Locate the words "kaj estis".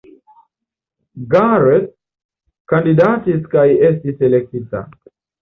3.53-4.27